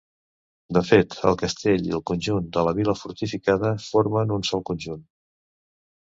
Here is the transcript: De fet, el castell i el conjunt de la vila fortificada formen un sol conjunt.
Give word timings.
De 0.75 0.81
fet, 0.85 1.17
el 1.31 1.35
castell 1.41 1.83
i 1.89 1.91
el 1.97 2.01
conjunt 2.11 2.47
de 2.55 2.63
la 2.67 2.73
vila 2.79 2.95
fortificada 3.01 3.71
formen 3.89 4.33
un 4.39 4.47
sol 4.51 4.65
conjunt. 4.71 5.05